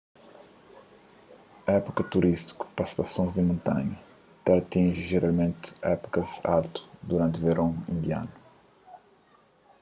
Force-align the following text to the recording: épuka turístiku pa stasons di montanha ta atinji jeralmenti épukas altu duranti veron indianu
épuka 1.77 2.03
turístiku 2.13 2.63
pa 2.75 2.83
stasons 2.91 3.31
di 3.33 3.41
montanha 3.49 3.95
ta 4.43 4.51
atinji 4.61 5.01
jeralmenti 5.11 5.69
épukas 5.93 6.29
altu 6.57 6.79
duranti 7.09 7.37
veron 7.45 7.73
indianu 7.93 8.33